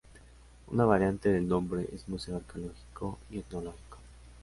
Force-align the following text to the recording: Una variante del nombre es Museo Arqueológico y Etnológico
Una 0.71 0.83
variante 0.85 1.29
del 1.31 1.47
nombre 1.47 1.87
es 1.93 2.09
Museo 2.09 2.37
Arqueológico 2.37 3.19
y 3.29 3.37
Etnológico 3.37 3.99